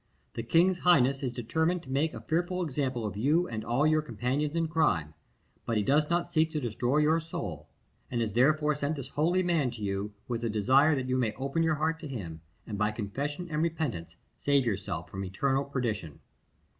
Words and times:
The 0.33 0.41
king's 0.41 0.79
highness 0.79 1.21
is 1.21 1.31
determined 1.31 1.83
to 1.83 1.91
make 1.91 2.15
a 2.15 2.21
fearful 2.21 2.63
example 2.63 3.05
of 3.05 3.15
you 3.15 3.47
and 3.47 3.63
all 3.63 3.85
your 3.85 4.01
companions 4.01 4.55
in 4.55 4.67
crime; 4.67 5.13
but 5.63 5.77
he 5.77 5.83
does 5.83 6.09
not 6.09 6.27
seek 6.27 6.51
to 6.53 6.59
destroy 6.59 6.97
your 6.97 7.19
soul, 7.19 7.69
and 8.09 8.19
has 8.19 8.33
therefore 8.33 8.73
sent 8.73 8.95
this 8.95 9.09
holy 9.09 9.43
man 9.43 9.69
to 9.69 9.83
you, 9.83 10.15
with 10.27 10.41
the 10.41 10.49
desire 10.49 10.95
that 10.95 11.07
you 11.07 11.17
may 11.17 11.33
open 11.33 11.61
your 11.61 11.75
heart 11.75 11.99
to 11.99 12.07
him, 12.07 12.41
and 12.65 12.79
by 12.79 12.89
confession 12.91 13.47
and 13.51 13.61
repentance 13.61 14.15
save 14.39 14.65
yourself 14.65 15.07
from 15.07 15.23
eternal 15.23 15.65
perdition." 15.65 16.19